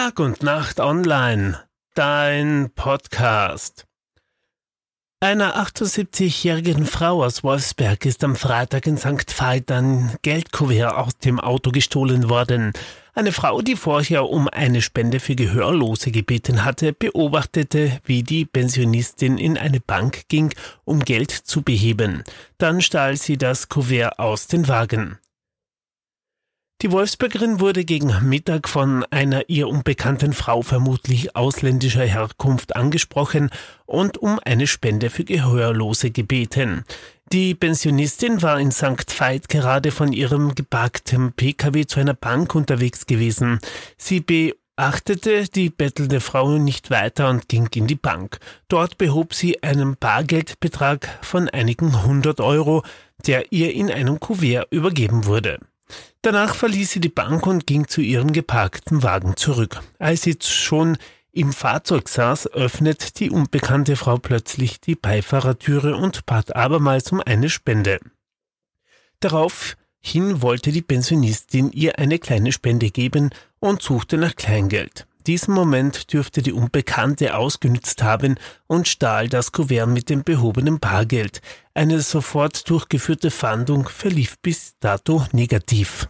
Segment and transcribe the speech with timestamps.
[0.00, 1.58] Tag und Nacht online,
[1.94, 3.84] dein Podcast.
[5.18, 9.34] Einer 78-jährigen Frau aus Wolfsberg ist am Freitag in St.
[9.36, 12.74] Veit ein Geldkuvert aus dem Auto gestohlen worden.
[13.12, 19.36] Eine Frau, die vorher um eine Spende für Gehörlose gebeten hatte, beobachtete, wie die Pensionistin
[19.36, 20.54] in eine Bank ging,
[20.84, 22.22] um Geld zu beheben.
[22.56, 25.18] Dann stahl sie das Kuvert aus den Wagen.
[26.80, 33.50] Die Wolfsbergerin wurde gegen Mittag von einer ihr unbekannten Frau vermutlich ausländischer Herkunft angesprochen
[33.84, 36.84] und um eine Spende für Gehörlose gebeten.
[37.32, 39.12] Die Pensionistin war in St.
[39.18, 43.58] Veit gerade von ihrem geparkten Pkw zu einer Bank unterwegs gewesen.
[43.96, 48.38] Sie beachtete die bettelnde Frau nicht weiter und ging in die Bank.
[48.68, 52.84] Dort behob sie einen Bargeldbetrag von einigen hundert Euro,
[53.26, 55.58] der ihr in einem Kuvert übergeben wurde.
[56.22, 59.80] Danach verließ sie die Bank und ging zu ihrem geparkten Wagen zurück.
[59.98, 60.98] Als sie schon
[61.32, 67.48] im Fahrzeug saß, öffnet die unbekannte Frau plötzlich die Beifahrertüre und bat abermals um eine
[67.48, 68.00] Spende.
[69.20, 73.30] Daraufhin wollte die Pensionistin ihr eine kleine Spende geben
[73.60, 75.06] und suchte nach Kleingeld.
[75.28, 81.42] Diesen Moment dürfte die Unbekannte ausgenützt haben und stahl das Kuvert mit dem behobenen Bargeld.
[81.74, 86.08] Eine sofort durchgeführte Fahndung verlief bis dato negativ.